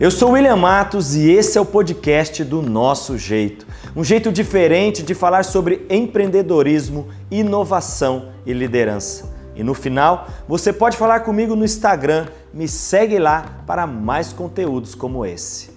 [0.00, 3.66] Eu sou William Matos e esse é o podcast do Nosso Jeito.
[3.94, 9.30] Um jeito diferente de falar sobre empreendedorismo, inovação e liderança.
[9.54, 12.28] E no final, você pode falar comigo no Instagram.
[12.50, 15.68] Me segue lá para mais conteúdos como esse.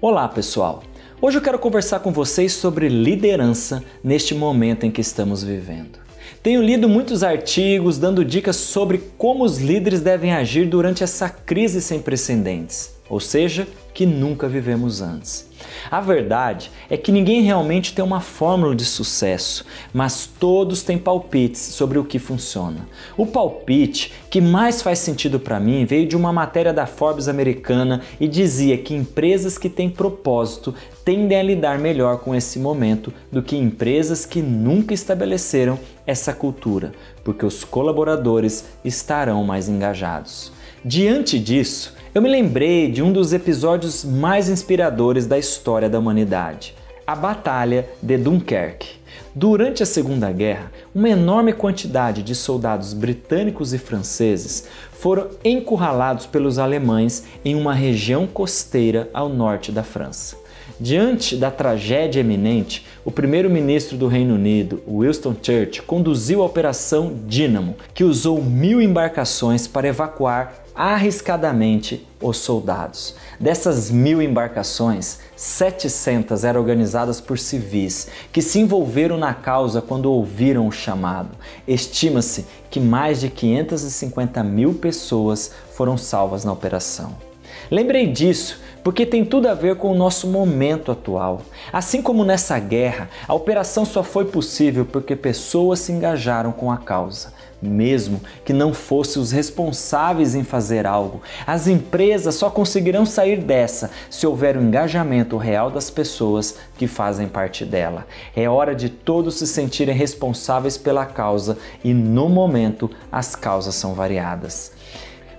[0.00, 0.84] Olá, pessoal.
[1.20, 6.07] Hoje eu quero conversar com vocês sobre liderança neste momento em que estamos vivendo.
[6.42, 11.80] Tenho lido muitos artigos dando dicas sobre como os líderes devem agir durante essa crise
[11.80, 13.66] sem precedentes, ou seja,
[13.98, 15.48] que nunca vivemos antes.
[15.90, 21.60] A verdade é que ninguém realmente tem uma fórmula de sucesso, mas todos têm palpites
[21.60, 22.86] sobre o que funciona.
[23.16, 28.02] O palpite que mais faz sentido para mim veio de uma matéria da Forbes americana
[28.20, 30.72] e dizia que empresas que têm propósito
[31.04, 36.92] tendem a lidar melhor com esse momento do que empresas que nunca estabeleceram essa cultura,
[37.24, 40.52] porque os colaboradores estarão mais engajados.
[40.84, 46.74] Diante disso, eu me lembrei de um dos episódios mais inspiradores da história da humanidade,
[47.06, 48.98] a Batalha de Dunkerque.
[49.34, 56.58] Durante a Segunda Guerra, uma enorme quantidade de soldados britânicos e franceses foram encurralados pelos
[56.58, 60.36] alemães em uma região costeira ao norte da França.
[60.80, 67.74] Diante da tragédia eminente, o primeiro-ministro do Reino Unido, Winston Churchill, conduziu a Operação Dínamo,
[67.94, 73.16] que usou mil embarcações para evacuar arriscadamente os soldados.
[73.40, 80.68] Dessas mil embarcações, 700 eram organizadas por civis que se envolveram na causa quando ouviram
[80.68, 81.30] o chamado.
[81.66, 87.27] Estima-se que mais de 550 mil pessoas foram salvas na operação.
[87.70, 91.42] Lembrei disso porque tem tudo a ver com o nosso momento atual.
[91.72, 96.78] Assim como nessa guerra, a operação só foi possível porque pessoas se engajaram com a
[96.78, 97.34] causa.
[97.60, 103.90] Mesmo que não fossem os responsáveis em fazer algo, as empresas só conseguirão sair dessa
[104.08, 108.06] se houver um engajamento real das pessoas que fazem parte dela.
[108.34, 113.92] É hora de todos se sentirem responsáveis pela causa e, no momento, as causas são
[113.92, 114.77] variadas.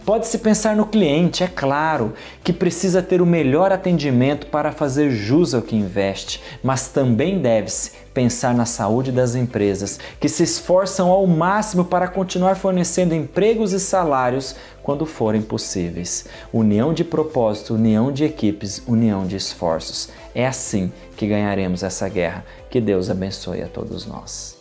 [0.05, 5.53] Pode-se pensar no cliente, é claro, que precisa ter o melhor atendimento para fazer jus
[5.53, 11.25] ao que investe, mas também deve-se pensar na saúde das empresas, que se esforçam ao
[11.27, 16.25] máximo para continuar fornecendo empregos e salários quando forem possíveis.
[16.51, 20.09] União de propósito, união de equipes, união de esforços.
[20.33, 22.43] É assim que ganharemos essa guerra.
[22.69, 24.58] Que Deus abençoe a todos nós.